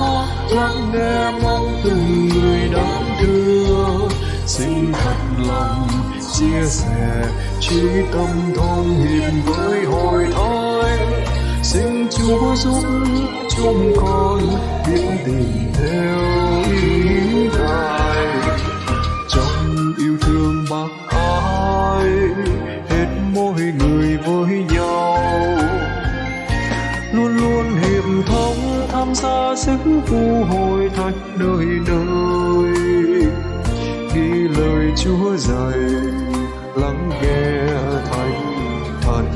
lắng 0.50 0.92
nghe 0.92 1.30
mong 1.42 1.80
từng 1.84 2.28
người 2.28 2.68
đón 2.72 3.04
đưa. 3.22 4.08
Xin 4.46 4.92
thật 4.92 5.44
lòng 5.48 5.88
chia 6.32 6.66
sẻ 6.66 7.24
trí 7.60 7.80
tâm 8.12 8.52
thông 8.56 9.06
hiệp 9.06 9.32
với 9.46 9.84
hội 9.84 10.26
thánh 10.32 11.24
xin 11.62 12.08
Chúa 12.10 12.54
giúp 12.56 12.84
chúng 13.56 13.92
con 14.00 14.40
biết 14.86 15.08
tìm 15.26 15.72
theo 15.74 16.18
ý 16.72 17.48
Ngài. 17.58 18.26
Trong 19.28 19.94
yêu 19.98 20.16
thương 20.20 20.64
bác 20.70 21.09
vơi 22.00 22.30
hết 22.88 23.06
mỗi 23.34 23.60
người 23.78 24.16
với 24.16 24.64
nhau. 24.74 25.18
Luôn 27.12 27.36
luôn 27.36 27.64
hiệp 27.74 28.26
thông 28.26 28.86
tham 28.92 29.14
gia 29.14 29.56
sức 29.56 29.78
thu 30.06 30.44
hồi 30.50 30.90
thách 30.96 31.14
đời 31.38 31.66
đời. 31.88 32.74
Ghi 34.14 34.48
lời 34.58 34.92
chúa 34.96 35.36
dạy, 35.36 35.78
lắng 36.74 37.10
nghe 37.22 37.66
thành 38.10 38.42
thần 39.00 39.26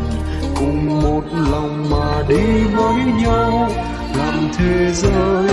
cùng 0.56 1.02
một 1.02 1.23
lòng 1.50 1.90
mà 1.90 2.23
đi 2.28 2.64
với 2.76 2.94
nhau, 3.23 3.71
làm 4.16 4.49
thế 4.59 4.92
giới 4.94 5.43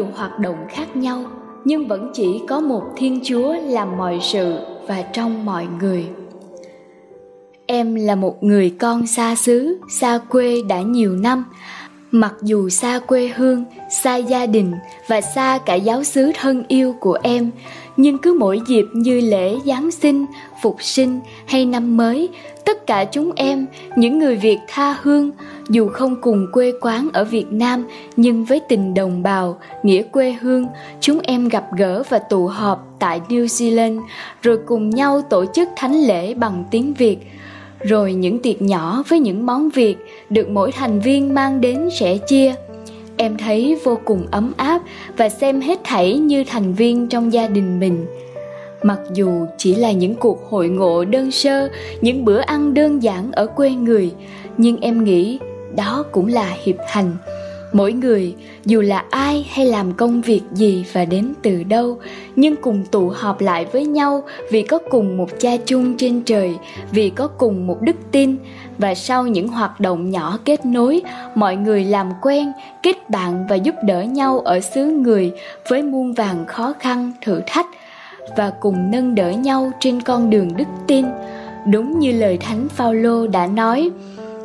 nhiều 0.00 0.08
hoạt 0.14 0.38
động 0.38 0.66
khác 0.68 0.96
nhau, 0.96 1.24
nhưng 1.64 1.88
vẫn 1.88 2.10
chỉ 2.14 2.40
có 2.48 2.60
một 2.60 2.82
thiên 2.96 3.20
chúa 3.24 3.54
làm 3.62 3.96
mọi 3.96 4.18
sự 4.22 4.58
và 4.86 5.02
trong 5.02 5.44
mọi 5.44 5.66
người. 5.80 6.08
Em 7.66 7.94
là 7.94 8.14
một 8.14 8.42
người 8.42 8.70
con 8.80 9.06
xa 9.06 9.34
xứ, 9.34 9.78
xa 9.88 10.18
quê 10.28 10.62
đã 10.68 10.82
nhiều 10.82 11.16
năm 11.16 11.44
mặc 12.10 12.34
dù 12.42 12.68
xa 12.68 12.98
quê 12.98 13.28
hương, 13.36 13.64
xa 13.90 14.16
gia 14.16 14.46
đình 14.46 14.72
và 15.08 15.20
xa 15.20 15.58
cả 15.66 15.74
giáo 15.74 16.04
xứ 16.04 16.32
thân 16.34 16.64
yêu 16.68 16.94
của 17.00 17.18
em, 17.22 17.50
nhưng 17.96 18.18
cứ 18.18 18.36
mỗi 18.38 18.60
dịp 18.66 18.84
như 18.92 19.20
lễ 19.20 19.56
giáng 19.66 19.90
sinh, 19.90 20.26
phục 20.62 20.76
sinh 20.82 21.20
hay 21.46 21.66
năm 21.66 21.96
mới, 21.96 22.28
tất 22.64 22.86
cả 22.86 23.04
chúng 23.04 23.32
em, 23.36 23.66
những 23.96 24.18
người 24.18 24.36
việt 24.36 24.58
tha 24.68 24.96
hương, 25.02 25.30
dù 25.68 25.88
không 25.88 26.20
cùng 26.20 26.46
quê 26.52 26.72
quán 26.80 27.08
ở 27.12 27.24
việt 27.24 27.46
nam 27.50 27.84
nhưng 28.16 28.44
với 28.44 28.60
tình 28.68 28.94
đồng 28.94 29.22
bào, 29.22 29.58
nghĩa 29.82 30.02
quê 30.02 30.32
hương, 30.40 30.66
chúng 31.00 31.20
em 31.22 31.48
gặp 31.48 31.64
gỡ 31.76 32.02
và 32.08 32.18
tụ 32.18 32.46
họp 32.46 32.96
tại 32.98 33.20
new 33.28 33.44
zealand, 33.44 34.00
rồi 34.42 34.58
cùng 34.66 34.90
nhau 34.90 35.22
tổ 35.22 35.44
chức 35.54 35.68
thánh 35.76 35.94
lễ 35.94 36.34
bằng 36.34 36.64
tiếng 36.70 36.94
việt 36.94 37.18
rồi 37.82 38.12
những 38.12 38.38
tiệc 38.38 38.62
nhỏ 38.62 39.02
với 39.08 39.20
những 39.20 39.46
món 39.46 39.70
việt 39.70 39.96
được 40.30 40.48
mỗi 40.48 40.72
thành 40.72 41.00
viên 41.00 41.34
mang 41.34 41.60
đến 41.60 41.90
sẻ 41.90 42.16
chia. 42.16 42.54
Em 43.16 43.36
thấy 43.36 43.78
vô 43.84 43.98
cùng 44.04 44.26
ấm 44.30 44.52
áp 44.56 44.82
và 45.16 45.28
xem 45.28 45.60
hết 45.60 45.80
thảy 45.84 46.18
như 46.18 46.44
thành 46.46 46.74
viên 46.74 47.08
trong 47.08 47.32
gia 47.32 47.46
đình 47.46 47.80
mình. 47.80 48.06
Mặc 48.82 48.98
dù 49.12 49.46
chỉ 49.58 49.74
là 49.74 49.92
những 49.92 50.14
cuộc 50.14 50.50
hội 50.50 50.68
ngộ 50.68 51.04
đơn 51.04 51.30
sơ, 51.30 51.68
những 52.00 52.24
bữa 52.24 52.38
ăn 52.38 52.74
đơn 52.74 53.02
giản 53.02 53.32
ở 53.32 53.46
quê 53.46 53.70
người, 53.70 54.10
nhưng 54.56 54.80
em 54.80 55.04
nghĩ 55.04 55.38
đó 55.76 56.04
cũng 56.12 56.26
là 56.26 56.56
hiệp 56.62 56.76
hành 56.88 57.16
mỗi 57.72 57.92
người, 57.92 58.34
dù 58.64 58.80
là 58.80 59.04
ai 59.10 59.46
hay 59.50 59.66
làm 59.66 59.92
công 59.92 60.20
việc 60.20 60.40
gì 60.52 60.84
và 60.92 61.04
đến 61.04 61.32
từ 61.42 61.62
đâu, 61.62 61.98
nhưng 62.36 62.56
cùng 62.56 62.84
tụ 62.90 63.08
họp 63.08 63.40
lại 63.40 63.66
với 63.72 63.84
nhau 63.84 64.22
vì 64.50 64.62
có 64.62 64.78
cùng 64.90 65.16
một 65.16 65.28
cha 65.40 65.50
chung 65.66 65.94
trên 65.96 66.22
trời, 66.22 66.54
vì 66.92 67.10
có 67.10 67.28
cùng 67.28 67.66
một 67.66 67.80
đức 67.80 67.96
tin. 68.12 68.36
Và 68.78 68.94
sau 68.94 69.26
những 69.26 69.48
hoạt 69.48 69.80
động 69.80 70.10
nhỏ 70.10 70.38
kết 70.44 70.66
nối, 70.66 71.02
mọi 71.34 71.56
người 71.56 71.84
làm 71.84 72.10
quen, 72.22 72.52
kết 72.82 73.10
bạn 73.10 73.46
và 73.48 73.56
giúp 73.56 73.74
đỡ 73.84 74.02
nhau 74.02 74.40
ở 74.40 74.60
xứ 74.60 74.84
người 74.84 75.32
với 75.68 75.82
muôn 75.82 76.12
vàng 76.12 76.44
khó 76.46 76.74
khăn, 76.78 77.12
thử 77.22 77.40
thách 77.46 77.66
và 78.36 78.52
cùng 78.60 78.90
nâng 78.90 79.14
đỡ 79.14 79.30
nhau 79.30 79.72
trên 79.80 80.00
con 80.00 80.30
đường 80.30 80.56
đức 80.56 80.68
tin. 80.86 81.06
Đúng 81.70 81.98
như 81.98 82.12
lời 82.12 82.38
thánh 82.38 82.68
phaolô 82.68 83.26
đã 83.26 83.46
nói, 83.46 83.90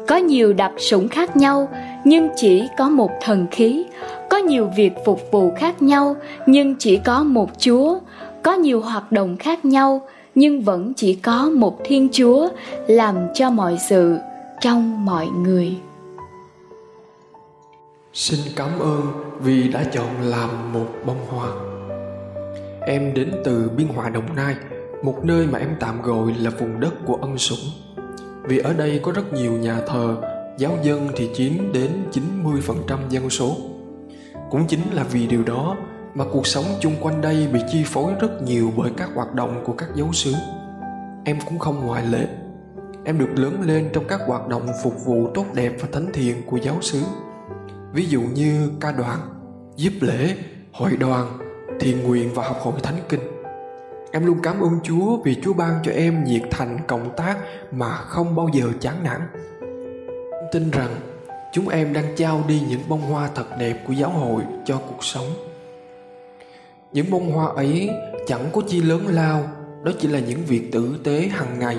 có 0.08 0.16
nhiều 0.16 0.54
đặc 0.54 0.72
sủng 0.78 1.08
khác 1.08 1.38
nhau 1.38 1.68
nhưng 2.06 2.30
chỉ 2.36 2.64
có 2.78 2.90
một 2.90 3.12
thần 3.22 3.48
khí. 3.52 3.86
Có 4.30 4.38
nhiều 4.38 4.70
việc 4.76 4.94
phục 5.06 5.22
vụ 5.32 5.52
khác 5.58 5.82
nhau, 5.82 6.16
nhưng 6.46 6.76
chỉ 6.80 6.98
có 6.98 7.24
một 7.24 7.50
chúa. 7.58 8.00
Có 8.44 8.54
nhiều 8.54 8.82
hoạt 8.82 9.12
động 9.12 9.38
khác 9.38 9.66
nhau, 9.66 10.02
nhưng 10.36 10.62
vẫn 10.62 10.94
chỉ 10.94 11.14
có 11.16 11.50
một 11.50 11.78
thiên 11.84 12.10
chúa, 12.12 12.50
làm 12.88 13.16
cho 13.34 13.50
mọi 13.50 13.78
sự 13.90 14.18
trong 14.62 15.06
mọi 15.06 15.28
người. 15.28 15.78
Xin 18.14 18.40
cảm 18.56 18.80
ơn 18.80 19.02
vì 19.40 19.68
đã 19.68 19.84
chọn 19.84 20.22
làm 20.22 20.74
một 20.74 20.88
bông 21.06 21.26
hoa. 21.28 21.50
Em 22.82 23.14
đến 23.14 23.32
từ 23.44 23.70
biên 23.78 23.88
hòa, 23.88 24.10
đồng 24.10 24.36
nai, 24.36 24.56
một 25.04 25.26
nơi 25.26 25.48
mà 25.48 25.60
em 25.60 25.76
tạm 25.80 26.02
gọi 26.02 26.36
là 26.40 26.50
vùng 26.50 26.80
đất 26.80 26.94
của 27.06 27.16
ân 27.22 27.38
sủng. 27.38 27.72
Vì 28.44 28.58
ở 28.58 28.74
đây 28.74 29.00
có 29.04 29.12
rất 29.12 29.34
nhiều 29.34 29.52
nhà 29.52 29.82
thờ 29.88 30.35
giáo 30.58 30.78
dân 30.84 31.10
thì 31.16 31.30
chiếm 31.34 31.74
đến 31.74 31.92
90% 32.44 33.10
dân 33.10 33.30
số. 33.30 33.56
Cũng 34.50 34.68
chính 34.68 34.94
là 34.94 35.04
vì 35.04 35.28
điều 35.28 35.44
đó 35.44 35.78
mà 36.14 36.26
cuộc 36.34 36.48
sống 36.48 36.66
chung 36.80 36.96
quanh 37.02 37.22
đây 37.22 37.48
bị 37.54 37.60
chi 37.72 37.84
phối 37.86 38.14
rất 38.20 38.42
nhiều 38.42 38.72
bởi 38.78 38.92
các 38.98 39.10
hoạt 39.16 39.34
động 39.34 39.64
của 39.66 39.74
các 39.74 39.90
giáo 39.96 40.14
xứ. 40.14 40.34
Em 41.26 41.38
cũng 41.46 41.60
không 41.60 41.86
ngoại 41.86 42.06
lệ. 42.06 42.28
Em 43.04 43.20
được 43.20 43.30
lớn 43.36 43.62
lên 43.62 43.90
trong 43.94 44.08
các 44.08 44.22
hoạt 44.28 44.48
động 44.48 44.68
phục 44.84 45.06
vụ 45.06 45.28
tốt 45.34 45.46
đẹp 45.54 45.74
và 45.80 45.88
thánh 45.92 46.10
thiện 46.14 46.42
của 46.46 46.58
giáo 46.58 46.78
xứ. 46.82 47.02
Ví 47.94 48.06
dụ 48.06 48.22
như 48.22 48.72
ca 48.82 48.92
đoàn, 48.92 49.20
giúp 49.76 49.92
lễ, 50.02 50.36
hội 50.74 50.98
đoàn, 50.98 51.38
thiền 51.80 52.04
nguyện 52.04 52.30
và 52.34 52.44
học 52.44 52.58
hội 52.62 52.74
thánh 52.84 52.98
kinh. 53.10 53.22
Em 54.12 54.26
luôn 54.26 54.38
cảm 54.44 54.60
ơn 54.60 54.80
Chúa 54.84 55.18
vì 55.24 55.36
Chúa 55.44 55.54
ban 55.54 55.80
cho 55.84 55.92
em 55.92 56.24
nhiệt 56.24 56.42
thành 56.52 56.78
cộng 56.88 57.16
tác 57.18 57.38
mà 57.72 57.88
không 57.88 58.36
bao 58.36 58.50
giờ 58.54 58.66
chán 58.80 58.96
nản 59.04 59.22
tin 60.52 60.72
rằng 60.72 60.96
chúng 61.54 61.70
em 61.70 61.94
đang 61.94 62.16
trao 62.16 62.44
đi 62.48 62.62
những 62.70 62.82
bông 62.90 63.02
hoa 63.02 63.30
thật 63.36 63.46
đẹp 63.60 63.84
của 63.88 63.94
giáo 63.94 64.10
hội 64.10 64.42
cho 64.66 64.78
cuộc 64.78 65.04
sống. 65.04 65.28
Những 66.94 67.12
bông 67.12 67.32
hoa 67.32 67.48
ấy 67.56 67.90
chẳng 68.28 68.50
có 68.54 68.62
chi 68.68 68.82
lớn 68.82 69.08
lao, 69.08 69.44
đó 69.84 69.92
chỉ 70.00 70.08
là 70.08 70.20
những 70.20 70.40
việc 70.48 70.72
tử 70.72 70.96
tế 71.04 71.30
hàng 71.32 71.60
ngày. 71.60 71.78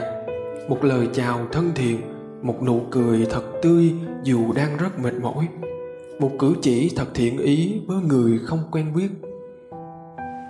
Một 0.69 0.85
lời 0.85 1.09
chào 1.15 1.47
thân 1.53 1.73
thiện, 1.75 2.01
một 2.43 2.63
nụ 2.63 2.81
cười 2.91 3.27
thật 3.31 3.43
tươi 3.63 3.93
dù 4.23 4.53
đang 4.53 4.77
rất 4.77 4.99
mệt 4.99 5.15
mỏi. 5.23 5.49
Một 6.19 6.31
cử 6.39 6.55
chỉ 6.63 6.93
thật 6.97 7.07
thiện 7.15 7.39
ý 7.39 7.81
với 7.87 7.97
người 7.97 8.39
không 8.45 8.63
quen 8.71 8.93
biết. 8.97 9.09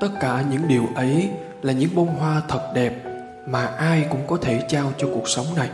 Tất 0.01 0.09
cả 0.21 0.45
những 0.51 0.69
điều 0.69 0.87
ấy 0.95 1.31
là 1.63 1.73
những 1.73 1.91
bông 1.95 2.15
hoa 2.15 2.43
thật 2.49 2.71
đẹp 2.75 3.05
mà 3.49 3.67
ai 3.67 4.07
cũng 4.11 4.27
có 4.27 4.37
thể 4.37 4.63
trao 4.69 4.93
cho 4.99 5.09
cuộc 5.15 5.29
sống 5.29 5.47
này 5.57 5.71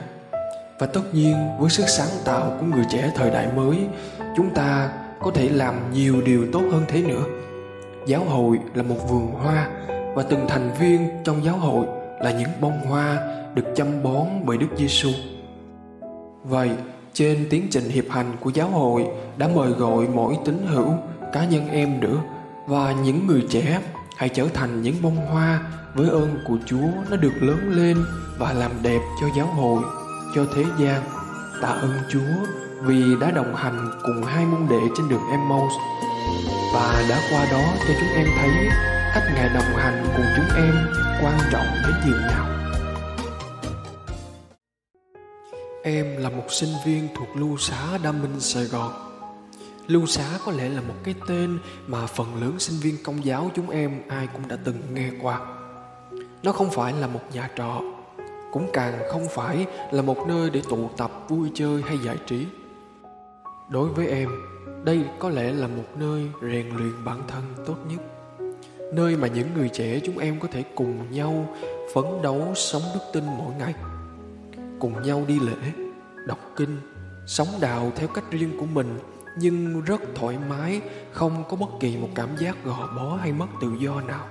và 0.82 0.88
tất 0.88 1.14
nhiên 1.14 1.36
với 1.58 1.70
sức 1.70 1.88
sáng 1.88 2.08
tạo 2.24 2.56
của 2.60 2.66
người 2.66 2.84
trẻ 2.90 3.12
thời 3.14 3.30
đại 3.30 3.48
mới 3.56 3.78
chúng 4.36 4.54
ta 4.54 4.90
có 5.20 5.30
thể 5.34 5.48
làm 5.48 5.92
nhiều 5.92 6.22
điều 6.24 6.46
tốt 6.52 6.62
hơn 6.72 6.84
thế 6.88 7.02
nữa 7.02 7.24
giáo 8.06 8.24
hội 8.24 8.58
là 8.74 8.82
một 8.82 9.10
vườn 9.10 9.26
hoa 9.26 9.68
và 10.14 10.22
từng 10.22 10.46
thành 10.48 10.70
viên 10.80 11.08
trong 11.24 11.44
giáo 11.44 11.56
hội 11.56 11.86
là 12.20 12.30
những 12.30 12.48
bông 12.60 12.80
hoa 12.86 13.18
được 13.54 13.62
chăm 13.76 14.02
bón 14.02 14.26
bởi 14.44 14.58
Đức 14.58 14.66
Giêsu. 14.76 15.08
Vậy, 16.44 16.70
trên 17.12 17.46
tiến 17.50 17.66
trình 17.70 17.84
hiệp 17.88 18.10
hành 18.10 18.36
của 18.40 18.50
giáo 18.50 18.68
hội 18.68 19.06
đã 19.36 19.48
mời 19.54 19.70
gọi 19.70 20.06
mỗi 20.14 20.38
tín 20.44 20.66
hữu, 20.66 20.94
cá 21.32 21.44
nhân 21.44 21.68
em 21.68 22.00
nữa 22.00 22.18
và 22.66 22.94
những 23.04 23.26
người 23.26 23.46
trẻ 23.50 23.80
hãy 24.16 24.28
trở 24.28 24.46
thành 24.54 24.82
những 24.82 24.94
bông 25.02 25.16
hoa 25.16 25.60
với 25.94 26.08
ơn 26.08 26.38
của 26.48 26.56
Chúa 26.66 26.88
nó 27.10 27.16
được 27.16 27.32
lớn 27.40 27.58
lên 27.70 27.96
và 28.38 28.52
làm 28.52 28.70
đẹp 28.82 29.00
cho 29.20 29.26
giáo 29.36 29.46
hội 29.46 29.82
cho 30.34 30.46
thế 30.54 30.64
gian 30.78 31.02
tạ 31.62 31.68
ơn 31.68 31.98
Chúa 32.08 32.46
vì 32.82 33.14
đã 33.20 33.30
đồng 33.30 33.54
hành 33.54 33.90
cùng 34.02 34.22
hai 34.22 34.46
môn 34.46 34.68
đệ 34.70 34.80
trên 34.96 35.08
đường 35.08 35.22
Emmaus 35.30 35.72
và 36.74 37.04
đã 37.08 37.20
qua 37.30 37.46
đó 37.52 37.64
cho 37.88 37.94
chúng 38.00 38.08
em 38.08 38.26
thấy 38.38 38.50
cách 39.14 39.24
Ngài 39.34 39.48
đồng 39.48 39.76
hành 39.76 40.04
cùng 40.16 40.26
chúng 40.36 40.56
em 40.56 40.74
quan 41.22 41.38
trọng 41.52 41.66
đến 41.82 41.94
nhường 42.06 42.22
nào. 42.22 42.46
Em 45.84 46.16
là 46.16 46.30
một 46.30 46.46
sinh 46.48 46.72
viên 46.84 47.08
thuộc 47.16 47.36
lưu 47.36 47.56
xá 47.58 47.98
Đa 48.02 48.12
Minh, 48.12 48.40
Sài 48.40 48.64
Gòn. 48.64 48.92
Lưu 49.86 50.06
xá 50.06 50.24
có 50.46 50.52
lẽ 50.52 50.68
là 50.68 50.80
một 50.80 50.94
cái 51.04 51.14
tên 51.28 51.58
mà 51.86 52.06
phần 52.06 52.40
lớn 52.40 52.58
sinh 52.58 52.80
viên 52.80 52.96
công 53.04 53.24
giáo 53.24 53.50
chúng 53.54 53.70
em 53.70 54.02
ai 54.08 54.28
cũng 54.32 54.48
đã 54.48 54.56
từng 54.64 54.82
nghe 54.94 55.10
qua. 55.22 55.40
Nó 56.42 56.52
không 56.52 56.70
phải 56.70 56.92
là 56.92 57.06
một 57.06 57.20
nhà 57.32 57.50
trọ 57.56 57.80
cũng 58.52 58.70
càng 58.72 58.98
không 59.08 59.26
phải 59.30 59.66
là 59.90 60.02
một 60.02 60.26
nơi 60.28 60.50
để 60.50 60.62
tụ 60.68 60.90
tập, 60.96 61.10
vui 61.28 61.50
chơi 61.54 61.82
hay 61.82 61.98
giải 61.98 62.16
trí. 62.26 62.46
Đối 63.68 63.88
với 63.88 64.06
em, 64.06 64.28
đây 64.84 65.04
có 65.18 65.28
lẽ 65.28 65.52
là 65.52 65.66
một 65.66 65.84
nơi 65.96 66.28
rèn 66.42 66.68
luyện 66.68 67.04
bản 67.04 67.22
thân 67.28 67.42
tốt 67.66 67.76
nhất. 67.88 68.00
Nơi 68.92 69.16
mà 69.16 69.28
những 69.28 69.48
người 69.54 69.68
trẻ 69.68 70.00
chúng 70.04 70.18
em 70.18 70.40
có 70.40 70.48
thể 70.52 70.64
cùng 70.74 71.12
nhau 71.12 71.56
phấn 71.94 72.04
đấu 72.22 72.52
sống 72.54 72.82
đức 72.94 73.00
tin 73.12 73.24
mỗi 73.38 73.54
ngày. 73.58 73.74
Cùng 74.78 75.02
nhau 75.02 75.24
đi 75.28 75.40
lễ, 75.40 75.72
đọc 76.26 76.38
kinh, 76.56 76.76
sống 77.26 77.48
đạo 77.60 77.92
theo 77.96 78.08
cách 78.08 78.24
riêng 78.30 78.58
của 78.60 78.66
mình, 78.66 78.98
nhưng 79.38 79.84
rất 79.84 80.00
thoải 80.14 80.36
mái, 80.48 80.80
không 81.12 81.44
có 81.48 81.56
bất 81.56 81.70
kỳ 81.80 81.96
một 81.96 82.08
cảm 82.14 82.28
giác 82.38 82.64
gò 82.64 82.88
bó 82.96 83.16
hay 83.16 83.32
mất 83.32 83.46
tự 83.60 83.68
do 83.78 84.00
nào. 84.00 84.26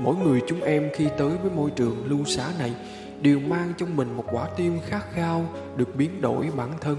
Mỗi 0.00 0.16
người 0.16 0.42
chúng 0.46 0.60
em 0.60 0.90
khi 0.94 1.08
tới 1.18 1.30
với 1.42 1.50
môi 1.56 1.70
trường 1.70 2.04
lưu 2.06 2.24
xá 2.24 2.48
này 2.58 2.74
đều 3.20 3.38
mang 3.40 3.72
trong 3.78 3.96
mình 3.96 4.16
một 4.16 4.24
quả 4.32 4.48
tim 4.56 4.78
khát 4.86 5.02
khao 5.12 5.44
được 5.76 5.96
biến 5.96 6.20
đổi 6.20 6.48
bản 6.56 6.70
thân, 6.80 6.96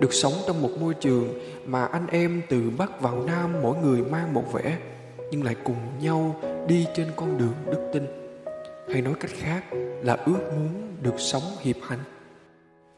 được 0.00 0.12
sống 0.12 0.32
trong 0.46 0.62
một 0.62 0.70
môi 0.80 0.94
trường 0.94 1.28
mà 1.66 1.84
anh 1.84 2.06
em 2.06 2.42
từ 2.48 2.70
bắc 2.78 3.00
vào 3.00 3.22
nam 3.26 3.52
mỗi 3.62 3.76
người 3.78 4.04
mang 4.04 4.34
một 4.34 4.52
vẻ, 4.52 4.78
nhưng 5.30 5.44
lại 5.44 5.56
cùng 5.64 5.76
nhau 6.00 6.40
đi 6.68 6.86
trên 6.94 7.06
con 7.16 7.38
đường 7.38 7.54
đức 7.66 7.90
tin. 7.92 8.06
Hay 8.92 9.02
nói 9.02 9.14
cách 9.20 9.30
khác 9.34 9.64
là 10.02 10.14
ước 10.14 10.38
muốn 10.56 10.68
được 11.02 11.14
sống 11.18 11.42
hiệp 11.60 11.76
hành 11.82 11.98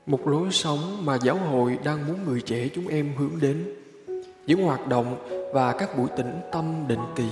một 0.06 0.28
lối 0.28 0.50
sống 0.50 1.04
mà 1.04 1.18
giáo 1.22 1.36
hội 1.36 1.78
đang 1.84 2.06
muốn 2.06 2.16
người 2.26 2.40
trẻ 2.40 2.68
chúng 2.74 2.88
em 2.88 3.12
hướng 3.18 3.40
đến. 3.40 3.64
Những 4.46 4.62
hoạt 4.62 4.86
động 4.86 5.16
và 5.52 5.72
các 5.72 5.98
buổi 5.98 6.08
tĩnh 6.16 6.40
tâm 6.52 6.84
định 6.88 7.00
kỳ. 7.16 7.28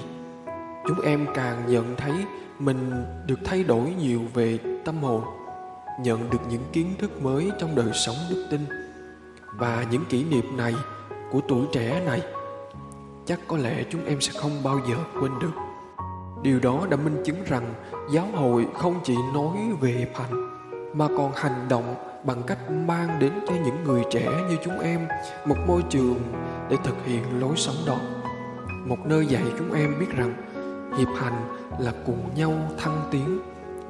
Chúng 0.88 1.00
em 1.00 1.26
càng 1.34 1.62
nhận 1.68 1.96
thấy 1.96 2.12
mình 2.58 3.04
được 3.26 3.38
thay 3.44 3.64
đổi 3.64 3.94
nhiều 4.00 4.20
về 4.34 4.58
tâm 4.84 5.02
hồn, 5.02 5.22
nhận 6.00 6.30
được 6.30 6.38
những 6.50 6.62
kiến 6.72 6.94
thức 6.98 7.22
mới 7.22 7.50
trong 7.58 7.74
đời 7.74 7.90
sống 7.92 8.16
đức 8.30 8.46
tin. 8.50 8.60
Và 9.56 9.84
những 9.90 10.04
kỷ 10.04 10.24
niệm 10.24 10.56
này 10.56 10.74
của 11.32 11.40
tuổi 11.48 11.66
trẻ 11.72 12.02
này, 12.06 12.22
chắc 13.26 13.40
có 13.48 13.56
lẽ 13.56 13.84
chúng 13.90 14.04
em 14.04 14.20
sẽ 14.20 14.32
không 14.40 14.62
bao 14.64 14.80
giờ 14.88 14.96
quên 15.20 15.32
được. 15.40 15.52
Điều 16.42 16.60
đó 16.60 16.86
đã 16.90 16.96
minh 16.96 17.22
chứng 17.24 17.44
rằng 17.44 17.74
giáo 18.12 18.26
hội 18.34 18.66
không 18.74 19.00
chỉ 19.04 19.16
nói 19.34 19.56
về 19.80 20.08
hành 20.14 20.50
mà 20.94 21.08
còn 21.16 21.32
hành 21.34 21.66
động 21.68 21.94
bằng 22.24 22.42
cách 22.46 22.70
mang 22.70 23.18
đến 23.18 23.32
cho 23.48 23.54
những 23.64 23.84
người 23.84 24.02
trẻ 24.10 24.28
như 24.50 24.56
chúng 24.64 24.80
em 24.80 25.06
một 25.46 25.56
môi 25.66 25.82
trường 25.90 26.20
để 26.70 26.76
thực 26.84 27.04
hiện 27.04 27.40
lối 27.40 27.56
sống 27.56 27.76
đó. 27.86 27.96
Một 28.86 28.98
nơi 29.04 29.26
dạy 29.26 29.44
chúng 29.58 29.72
em 29.72 29.94
biết 30.00 30.10
rằng 30.16 30.34
hiệp 30.98 31.08
hành 31.16 31.48
là 31.78 31.92
cùng 32.06 32.30
nhau 32.36 32.52
thăng 32.78 33.00
tiến 33.10 33.38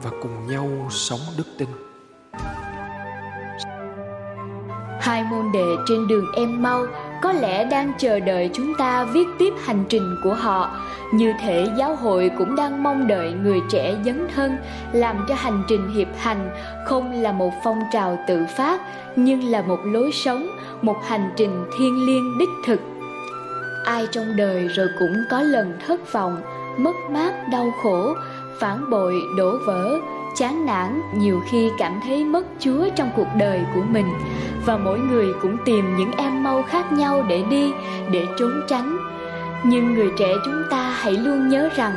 và 0.04 0.10
cùng 0.22 0.46
nhau 0.46 0.68
sống 0.90 1.20
đức 1.36 1.44
tin. 1.58 1.68
Hai 5.00 5.24
môn 5.24 5.52
đệ 5.52 5.66
trên 5.88 6.08
đường 6.08 6.26
em 6.36 6.62
mau 6.62 6.86
có 7.22 7.32
lẽ 7.32 7.64
đang 7.64 7.92
chờ 7.98 8.20
đợi 8.20 8.50
chúng 8.54 8.74
ta 8.74 9.04
viết 9.04 9.26
tiếp 9.38 9.54
hành 9.64 9.84
trình 9.88 10.16
của 10.24 10.34
họ. 10.34 10.80
Như 11.12 11.32
thể 11.40 11.66
giáo 11.78 11.96
hội 11.96 12.30
cũng 12.38 12.56
đang 12.56 12.82
mong 12.82 13.06
đợi 13.06 13.32
người 13.32 13.60
trẻ 13.70 13.96
dấn 14.04 14.28
thân, 14.34 14.56
làm 14.92 15.26
cho 15.28 15.34
hành 15.34 15.64
trình 15.68 15.94
hiệp 15.94 16.08
hành 16.18 16.50
không 16.86 17.22
là 17.22 17.32
một 17.32 17.50
phong 17.64 17.80
trào 17.92 18.18
tự 18.28 18.44
phát, 18.56 18.80
nhưng 19.16 19.44
là 19.44 19.62
một 19.62 19.78
lối 19.84 20.12
sống, 20.12 20.46
một 20.82 20.96
hành 21.04 21.30
trình 21.36 21.64
thiêng 21.78 22.06
liêng 22.06 22.38
đích 22.38 22.48
thực. 22.66 22.80
Ai 23.84 24.06
trong 24.12 24.36
đời 24.36 24.68
rồi 24.68 24.88
cũng 24.98 25.16
có 25.30 25.42
lần 25.42 25.78
thất 25.86 26.12
vọng, 26.12 26.42
mất 26.78 26.94
mát, 27.10 27.48
đau 27.52 27.74
khổ 27.82 28.14
phản 28.60 28.90
bội, 28.90 29.22
đổ 29.36 29.58
vỡ, 29.66 29.98
chán 30.36 30.66
nản, 30.66 31.00
nhiều 31.14 31.40
khi 31.50 31.70
cảm 31.78 32.00
thấy 32.06 32.24
mất 32.24 32.46
chúa 32.60 32.88
trong 32.96 33.10
cuộc 33.16 33.28
đời 33.38 33.60
của 33.74 33.82
mình. 33.90 34.06
Và 34.66 34.76
mỗi 34.76 34.98
người 34.98 35.34
cũng 35.42 35.56
tìm 35.64 35.96
những 35.96 36.12
em 36.12 36.42
mau 36.42 36.62
khác 36.62 36.92
nhau 36.92 37.22
để 37.28 37.42
đi, 37.50 37.72
để 38.10 38.26
trốn 38.38 38.52
tránh. 38.68 38.98
Nhưng 39.64 39.94
người 39.94 40.10
trẻ 40.18 40.34
chúng 40.44 40.62
ta 40.70 40.90
hãy 40.90 41.12
luôn 41.12 41.48
nhớ 41.48 41.68
rằng, 41.76 41.92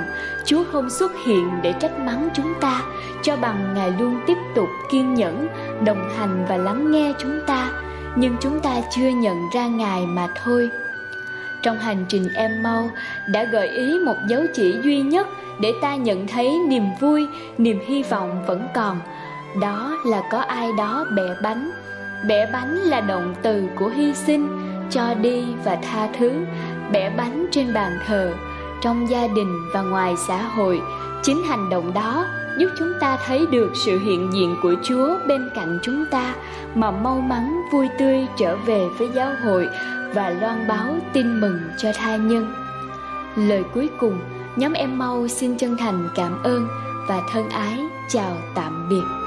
chúa 0.46 0.64
không 0.72 0.90
xuất 0.90 1.12
hiện 1.26 1.50
để 1.62 1.74
trách 1.80 2.00
mắng 2.00 2.30
chúng 2.34 2.54
ta, 2.62 2.82
cho 3.24 3.36
bằng 3.36 3.74
ngài 3.76 3.92
luôn 3.92 4.20
tiếp 4.28 4.38
tục 4.56 4.70
kiên 4.92 5.14
nhẫn, 5.14 5.48
đồng 5.86 6.10
hành 6.18 6.46
và 6.50 6.58
lắng 6.58 6.92
nghe 6.92 7.14
chúng 7.20 7.40
ta. 7.48 7.70
Nhưng 8.16 8.36
chúng 8.40 8.60
ta 8.60 8.76
chưa 8.96 9.10
nhận 9.10 9.50
ra 9.54 9.68
ngài 9.68 10.06
mà 10.06 10.28
thôi 10.44 10.70
trong 11.68 11.80
hành 11.80 12.06
trình 12.10 12.30
em 12.34 12.64
mau, 12.64 12.90
đã 13.28 13.44
gợi 13.44 13.68
ý 13.68 14.00
một 14.00 14.16
dấu 14.28 14.42
chỉ 14.56 14.76
duy 14.84 15.02
nhất 15.02 15.28
để 15.60 15.74
ta 15.82 15.96
nhận 15.96 16.28
thấy 16.28 16.60
niềm 16.68 16.84
vui, 17.00 17.28
niềm 17.58 17.80
hy 17.88 18.04
vọng 18.04 18.44
vẫn 18.48 18.68
còn. 18.76 19.00
Đó 19.62 19.98
là 20.06 20.22
có 20.32 20.38
ai 20.40 20.70
đó 20.78 21.06
bẻ 21.16 21.24
bánh. 21.44 21.72
Bẻ 22.28 22.50
bánh 22.54 22.76
là 22.76 23.02
động 23.02 23.36
từ 23.42 23.64
của 23.76 23.88
hy 23.88 24.14
sinh, 24.14 24.48
cho 24.90 25.14
đi 25.14 25.46
và 25.64 25.76
tha 25.76 26.08
thứ. 26.18 26.32
Bẻ 26.92 27.10
bánh 27.10 27.48
trên 27.52 27.74
bàn 27.74 27.92
thờ, 28.06 28.34
trong 28.82 29.10
gia 29.10 29.28
đình 29.28 29.54
và 29.74 29.82
ngoài 29.82 30.14
xã 30.28 30.42
hội, 30.42 30.82
chính 31.24 31.44
hành 31.44 31.70
động 31.70 31.94
đó 31.94 32.26
giúp 32.58 32.68
chúng 32.78 32.94
ta 33.00 33.18
thấy 33.26 33.46
được 33.52 33.72
sự 33.74 34.00
hiện 34.00 34.34
diện 34.34 34.56
của 34.64 34.76
chúa 34.84 35.18
bên 35.28 35.50
cạnh 35.56 35.80
chúng 35.82 36.06
ta, 36.12 36.36
mà 36.76 36.92
mau 36.92 37.20
mắn, 37.20 37.62
vui 37.72 37.88
tươi 38.00 38.28
trở 38.38 38.56
về 38.56 38.88
với 38.98 39.10
giáo 39.14 39.32
hội 39.44 39.70
và 40.14 40.30
loan 40.30 40.68
báo 40.68 40.96
tin 41.14 41.42
mừng 41.42 41.60
cho 41.78 41.92
tha 41.96 42.16
nhân. 42.16 42.54
Lời 43.36 43.64
cuối 43.74 43.90
cùng, 44.00 44.20
nhóm 44.56 44.74
em 44.74 44.98
mau 44.98 45.28
xin 45.28 45.58
chân 45.58 45.78
thành 45.78 46.10
cảm 46.16 46.44
ơn 46.44 46.68
và 47.08 47.22
thân 47.32 47.50
ái 47.50 47.80
chào 48.10 48.38
tạm 48.56 48.90
biệt. 48.90 49.27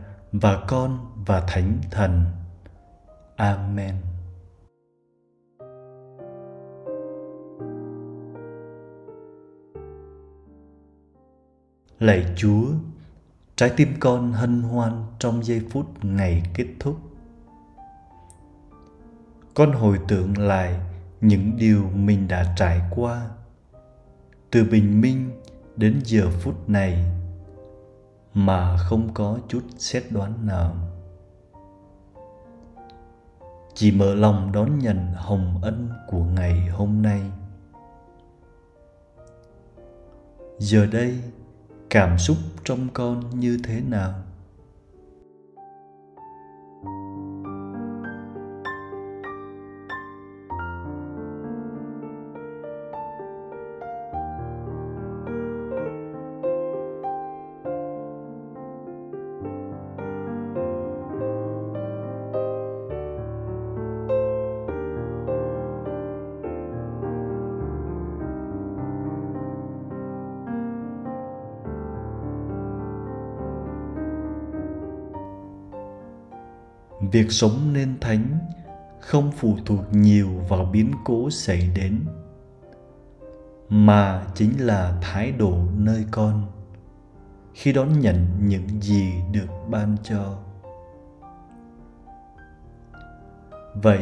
và 0.31 0.63
Con 0.67 0.99
và 1.25 1.41
Thánh 1.47 1.81
Thần. 1.91 2.25
Amen. 3.35 3.95
Lạy 11.99 12.25
Chúa, 12.35 12.65
trái 13.55 13.71
tim 13.77 13.93
con 13.99 14.33
hân 14.33 14.61
hoan 14.61 15.05
trong 15.19 15.43
giây 15.43 15.61
phút 15.69 16.05
ngày 16.05 16.43
kết 16.53 16.67
thúc. 16.79 16.97
Con 19.53 19.71
hồi 19.71 19.99
tưởng 20.07 20.37
lại 20.37 20.79
những 21.21 21.57
điều 21.57 21.89
mình 21.89 22.27
đã 22.27 22.53
trải 22.57 22.81
qua 22.89 23.29
từ 24.51 24.63
bình 24.63 25.01
minh 25.01 25.31
đến 25.75 26.01
giờ 26.05 26.29
phút 26.39 26.69
này 26.69 27.05
mà 28.33 28.77
không 28.77 29.13
có 29.13 29.39
chút 29.47 29.63
xét 29.77 30.03
đoán 30.09 30.45
nào. 30.45 30.75
Chỉ 33.73 33.91
mở 33.91 34.15
lòng 34.15 34.51
đón 34.51 34.79
nhận 34.79 35.13
hồng 35.13 35.59
ân 35.61 35.89
của 36.07 36.23
ngày 36.23 36.67
hôm 36.67 37.01
nay. 37.01 37.21
Giờ 40.59 40.85
đây, 40.85 41.19
cảm 41.89 42.17
xúc 42.17 42.37
trong 42.63 42.87
con 42.93 43.39
như 43.39 43.59
thế 43.63 43.81
nào? 43.81 44.13
Việc 77.11 77.31
sống 77.31 77.73
nên 77.73 77.99
thánh 78.01 78.39
không 78.99 79.31
phụ 79.31 79.57
thuộc 79.65 79.79
nhiều 79.91 80.29
vào 80.49 80.65
biến 80.65 80.91
cố 81.05 81.29
xảy 81.29 81.69
đến, 81.75 82.05
mà 83.69 84.27
chính 84.35 84.65
là 84.65 84.99
thái 85.01 85.31
độ 85.31 85.53
nơi 85.77 86.05
con 86.11 86.51
khi 87.53 87.73
đón 87.73 87.99
nhận 87.99 88.27
những 88.39 88.81
gì 88.81 89.11
được 89.31 89.47
ban 89.69 89.97
cho. 90.03 90.37
Vậy, 93.75 94.01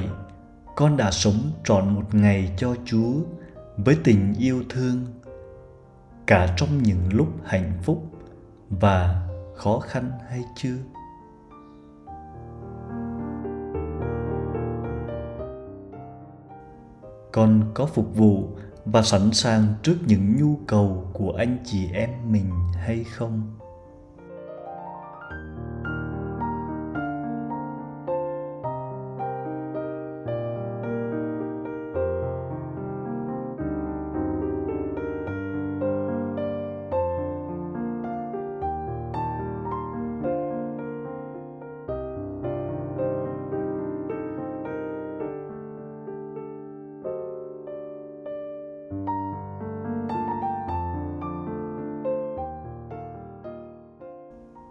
con 0.75 0.97
đã 0.97 1.11
sống 1.11 1.51
trọn 1.63 1.93
một 1.95 2.15
ngày 2.15 2.53
cho 2.57 2.75
chúa 2.85 3.13
với 3.77 3.97
tình 4.03 4.33
yêu 4.39 4.63
thương 4.69 5.05
cả 6.27 6.53
trong 6.57 6.83
những 6.83 7.13
lúc 7.13 7.27
hạnh 7.45 7.73
phúc 7.83 8.03
và 8.69 9.27
khó 9.55 9.79
khăn 9.79 10.11
hay 10.29 10.43
chưa? 10.55 10.77
Con 17.31 17.71
có 17.73 17.85
phục 17.85 18.15
vụ 18.15 18.57
và 18.85 19.01
sẵn 19.01 19.31
sàng 19.31 19.73
trước 19.83 19.95
những 20.07 20.35
nhu 20.39 20.59
cầu 20.67 21.09
của 21.13 21.31
anh 21.31 21.57
chị 21.65 21.87
em 21.93 22.09
mình 22.31 22.51
hay 22.73 23.03
không? 23.03 23.58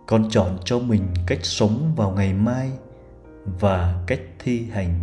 Con 0.09 0.29
chọn 0.31 0.59
cho 0.65 0.79
mình 0.79 1.03
cách 1.27 1.39
sống 1.43 1.93
vào 1.97 2.11
ngày 2.11 2.35
mai 2.35 2.71
và 3.61 4.05
cách 4.07 4.21
thi 4.39 4.67
hành 4.71 5.01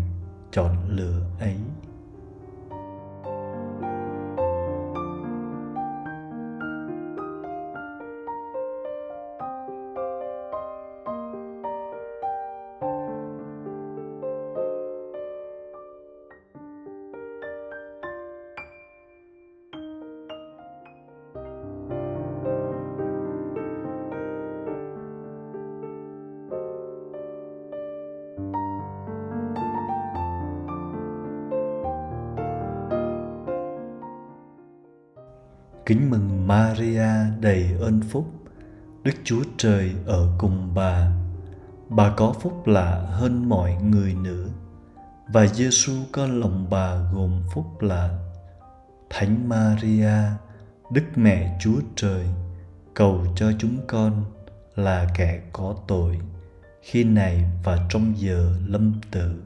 chọn 0.51 0.75
lựa 0.89 1.21
ấy. 1.39 1.55
Kính 35.85 36.09
mừng 36.09 36.47
Maria 36.47 37.09
đầy 37.39 37.69
ơn 37.79 38.01
phúc, 38.09 38.25
Đức 39.03 39.11
Chúa 39.23 39.43
Trời 39.57 39.91
ở 40.05 40.27
cùng 40.37 40.71
bà. 40.75 41.11
Bà 41.89 42.13
có 42.17 42.33
phúc 42.41 42.67
lạ 42.67 43.05
hơn 43.11 43.49
mọi 43.49 43.75
người 43.75 44.13
nữa, 44.13 44.47
và 45.27 45.47
Giêsu 45.47 45.93
có 46.11 46.27
lòng 46.27 46.67
bà 46.69 46.95
gồm 47.13 47.43
phúc 47.53 47.81
lạ. 47.81 48.19
Thánh 49.09 49.49
Maria, 49.49 50.13
Đức 50.91 51.03
Mẹ 51.15 51.57
Chúa 51.61 51.79
Trời, 51.95 52.25
cầu 52.93 53.25
cho 53.35 53.51
chúng 53.59 53.77
con 53.87 54.23
là 54.75 55.07
kẻ 55.17 55.41
có 55.53 55.75
tội, 55.87 56.19
khi 56.81 57.03
này 57.03 57.45
và 57.63 57.87
trong 57.89 58.13
giờ 58.17 58.55
lâm 58.67 58.93
tử. 59.11 59.43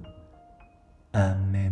Amen. 1.11 1.71